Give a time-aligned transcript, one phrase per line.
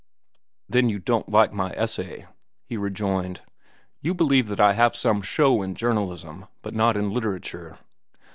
[0.67, 2.25] "Then you don't like my essay?"
[2.65, 3.41] he rejoined.
[4.01, 7.77] "You believe that I have some show in journalism but none in literature?"